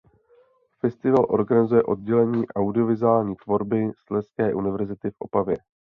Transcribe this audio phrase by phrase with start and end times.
[0.79, 5.57] Festival organizuje oddělení audiovizuální tvorby Slezské univerzity v Opavě.